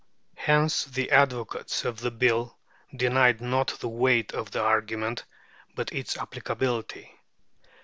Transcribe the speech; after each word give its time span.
Hence 0.37 0.85
the 0.85 1.11
advocates 1.11 1.85
of 1.85 1.99
the 1.99 2.09
Bill 2.09 2.57
denied 2.95 3.39
not 3.39 3.67
the 3.81 3.87
weight 3.87 4.33
of 4.33 4.49
the 4.49 4.59
argument, 4.63 5.25
but 5.75 5.93
its 5.93 6.17
applicability. 6.17 7.13